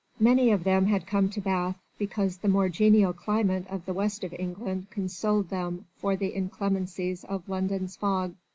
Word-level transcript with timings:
Many 0.19 0.49
of 0.49 0.63
them 0.63 0.87
had 0.87 1.05
come 1.05 1.29
to 1.29 1.39
Bath 1.39 1.77
because 1.99 2.39
the 2.39 2.47
more 2.47 2.69
genial 2.69 3.13
climate 3.13 3.67
of 3.69 3.85
the 3.85 3.93
West 3.93 4.23
of 4.23 4.33
England 4.39 4.87
consoled 4.89 5.49
them 5.49 5.85
for 5.95 6.15
the 6.15 6.33
inclemencies 6.35 7.23
of 7.25 7.47
London's 7.47 7.97
fogs. 7.97 8.33